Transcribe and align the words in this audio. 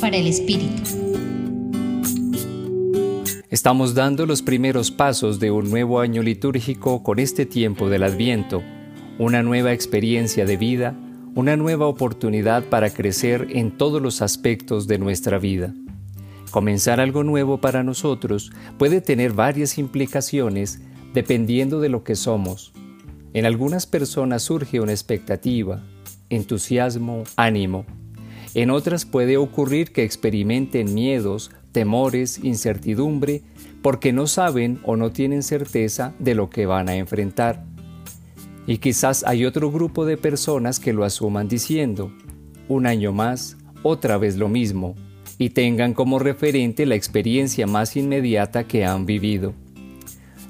Para 0.00 0.16
el 0.16 0.26
Espíritu. 0.26 0.82
Estamos 3.50 3.94
dando 3.94 4.24
los 4.24 4.40
primeros 4.40 4.90
pasos 4.90 5.38
de 5.38 5.50
un 5.50 5.68
nuevo 5.68 6.00
año 6.00 6.22
litúrgico 6.22 7.02
con 7.02 7.18
este 7.18 7.44
tiempo 7.44 7.90
del 7.90 8.04
Adviento, 8.04 8.62
una 9.18 9.42
nueva 9.42 9.74
experiencia 9.74 10.46
de 10.46 10.56
vida, 10.56 10.96
una 11.34 11.58
nueva 11.58 11.88
oportunidad 11.88 12.64
para 12.64 12.88
crecer 12.88 13.48
en 13.50 13.76
todos 13.76 14.00
los 14.00 14.22
aspectos 14.22 14.86
de 14.86 14.98
nuestra 14.98 15.38
vida. 15.38 15.74
Comenzar 16.50 16.98
algo 16.98 17.22
nuevo 17.22 17.60
para 17.60 17.82
nosotros 17.82 18.50
puede 18.78 19.02
tener 19.02 19.34
varias 19.34 19.76
implicaciones 19.76 20.80
dependiendo 21.12 21.80
de 21.80 21.90
lo 21.90 22.02
que 22.02 22.16
somos. 22.16 22.72
En 23.34 23.44
algunas 23.44 23.84
personas 23.84 24.42
surge 24.42 24.80
una 24.80 24.92
expectativa, 24.92 25.82
entusiasmo, 26.30 27.24
ánimo. 27.36 27.84
En 28.54 28.70
otras 28.70 29.04
puede 29.04 29.36
ocurrir 29.36 29.92
que 29.92 30.04
experimenten 30.04 30.94
miedos, 30.94 31.50
temores, 31.72 32.38
incertidumbre, 32.42 33.42
porque 33.82 34.12
no 34.12 34.26
saben 34.26 34.78
o 34.84 34.96
no 34.96 35.10
tienen 35.10 35.42
certeza 35.42 36.14
de 36.20 36.36
lo 36.36 36.50
que 36.50 36.64
van 36.64 36.88
a 36.88 36.94
enfrentar. 36.94 37.64
Y 38.66 38.78
quizás 38.78 39.24
hay 39.26 39.44
otro 39.44 39.70
grupo 39.70 40.06
de 40.06 40.16
personas 40.16 40.78
que 40.78 40.92
lo 40.92 41.04
asuman 41.04 41.48
diciendo, 41.48 42.12
un 42.68 42.86
año 42.86 43.12
más, 43.12 43.56
otra 43.82 44.16
vez 44.16 44.36
lo 44.36 44.48
mismo, 44.48 44.94
y 45.36 45.50
tengan 45.50 45.92
como 45.92 46.18
referente 46.18 46.86
la 46.86 46.94
experiencia 46.94 47.66
más 47.66 47.96
inmediata 47.96 48.64
que 48.64 48.84
han 48.84 49.04
vivido. 49.04 49.52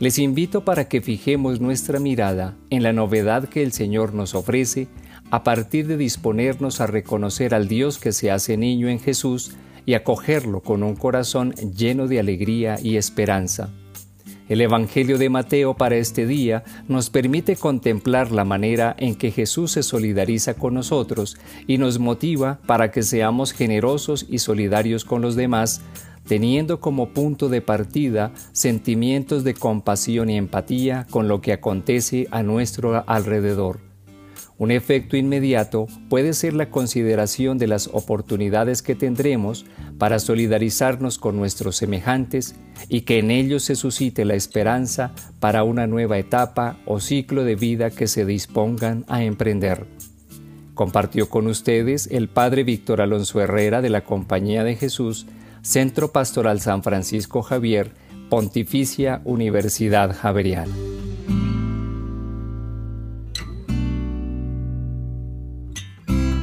Les 0.00 0.18
invito 0.18 0.64
para 0.64 0.88
que 0.88 1.00
fijemos 1.00 1.60
nuestra 1.60 2.00
mirada 2.00 2.56
en 2.70 2.82
la 2.82 2.92
novedad 2.92 3.48
que 3.48 3.62
el 3.62 3.70
Señor 3.70 4.12
nos 4.12 4.34
ofrece 4.34 4.88
a 5.32 5.44
partir 5.44 5.86
de 5.86 5.96
disponernos 5.96 6.82
a 6.82 6.86
reconocer 6.86 7.54
al 7.54 7.66
Dios 7.66 7.98
que 7.98 8.12
se 8.12 8.30
hace 8.30 8.58
niño 8.58 8.88
en 8.88 9.00
Jesús 9.00 9.52
y 9.86 9.94
acogerlo 9.94 10.60
con 10.60 10.82
un 10.82 10.94
corazón 10.94 11.52
lleno 11.74 12.06
de 12.06 12.20
alegría 12.20 12.76
y 12.82 12.98
esperanza. 12.98 13.70
El 14.50 14.60
Evangelio 14.60 15.16
de 15.16 15.30
Mateo 15.30 15.72
para 15.72 15.96
este 15.96 16.26
día 16.26 16.64
nos 16.86 17.08
permite 17.08 17.56
contemplar 17.56 18.30
la 18.30 18.44
manera 18.44 18.94
en 18.98 19.14
que 19.14 19.30
Jesús 19.30 19.72
se 19.72 19.82
solidariza 19.82 20.52
con 20.52 20.74
nosotros 20.74 21.38
y 21.66 21.78
nos 21.78 21.98
motiva 21.98 22.58
para 22.66 22.90
que 22.90 23.02
seamos 23.02 23.52
generosos 23.52 24.26
y 24.28 24.36
solidarios 24.36 25.06
con 25.06 25.22
los 25.22 25.34
demás, 25.34 25.80
teniendo 26.28 26.78
como 26.78 27.08
punto 27.08 27.48
de 27.48 27.62
partida 27.62 28.32
sentimientos 28.52 29.44
de 29.44 29.54
compasión 29.54 30.28
y 30.28 30.36
empatía 30.36 31.06
con 31.08 31.26
lo 31.26 31.40
que 31.40 31.54
acontece 31.54 32.28
a 32.30 32.42
nuestro 32.42 33.02
alrededor. 33.06 33.91
Un 34.62 34.70
efecto 34.70 35.16
inmediato 35.16 35.88
puede 36.08 36.34
ser 36.34 36.54
la 36.54 36.70
consideración 36.70 37.58
de 37.58 37.66
las 37.66 37.90
oportunidades 37.92 38.80
que 38.80 38.94
tendremos 38.94 39.66
para 39.98 40.20
solidarizarnos 40.20 41.18
con 41.18 41.36
nuestros 41.36 41.74
semejantes 41.74 42.54
y 42.88 43.00
que 43.00 43.18
en 43.18 43.32
ellos 43.32 43.64
se 43.64 43.74
suscite 43.74 44.24
la 44.24 44.36
esperanza 44.36 45.10
para 45.40 45.64
una 45.64 45.88
nueva 45.88 46.16
etapa 46.16 46.78
o 46.86 47.00
ciclo 47.00 47.42
de 47.42 47.56
vida 47.56 47.90
que 47.90 48.06
se 48.06 48.24
dispongan 48.24 49.04
a 49.08 49.24
emprender. 49.24 49.84
Compartió 50.74 51.28
con 51.28 51.48
ustedes 51.48 52.06
el 52.12 52.28
Padre 52.28 52.62
Víctor 52.62 53.00
Alonso 53.00 53.40
Herrera 53.40 53.82
de 53.82 53.90
la 53.90 54.04
Compañía 54.04 54.62
de 54.62 54.76
Jesús, 54.76 55.26
Centro 55.62 56.12
Pastoral 56.12 56.60
San 56.60 56.84
Francisco 56.84 57.42
Javier, 57.42 57.90
Pontificia 58.30 59.22
Universidad 59.24 60.16
Javeriana. 60.16 60.91